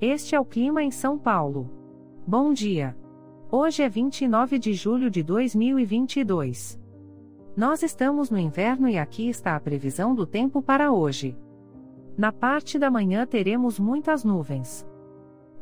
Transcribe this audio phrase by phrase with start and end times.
[0.00, 1.70] Este é o clima em São Paulo.
[2.26, 2.94] Bom dia.
[3.50, 6.78] Hoje é 29 de julho de 2022.
[7.56, 11.34] Nós estamos no inverno e aqui está a previsão do tempo para hoje.
[12.14, 14.86] Na parte da manhã teremos muitas nuvens.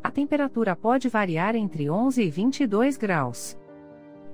[0.03, 3.57] A temperatura pode variar entre 11 e 22 graus.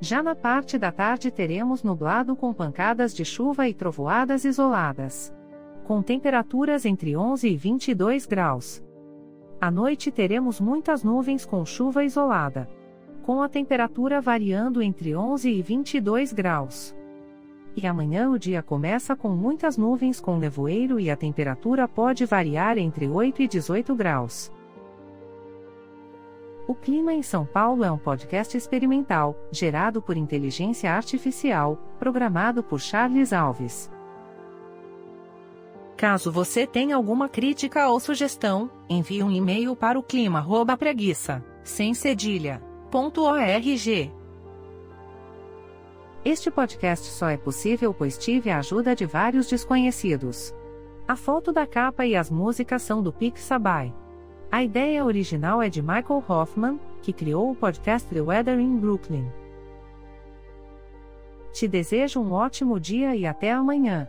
[0.01, 5.31] Já na parte da tarde teremos nublado com pancadas de chuva e trovoadas isoladas.
[5.85, 8.83] Com temperaturas entre 11 e 22 graus.
[9.61, 12.67] À noite teremos muitas nuvens com chuva isolada.
[13.23, 16.97] Com a temperatura variando entre 11 e 22 graus.
[17.77, 22.79] E amanhã o dia começa com muitas nuvens com nevoeiro e a temperatura pode variar
[22.79, 24.51] entre 8 e 18 graus.
[26.67, 32.81] O Clima em São Paulo é um podcast experimental, gerado por inteligência artificial, programado por
[32.81, 33.91] Charles Alves.
[36.01, 41.93] Caso você tenha alguma crítica ou sugestão, envie um e-mail para o clima@preguiça, sem.
[46.25, 50.55] Este podcast só é possível pois tive a ajuda de vários desconhecidos.
[51.07, 53.93] A foto da capa e as músicas são do Pixabay.
[54.51, 59.31] A ideia original é de Michael Hoffman, que criou o podcast The Weather in Brooklyn.
[61.53, 64.09] Te desejo um ótimo dia e até amanhã.